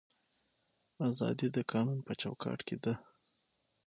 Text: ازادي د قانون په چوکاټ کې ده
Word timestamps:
ازادي 1.09 1.47
د 1.55 1.57
قانون 1.71 1.99
په 2.07 2.13
چوکاټ 2.21 2.59
کې 2.67 2.77
ده 2.83 2.93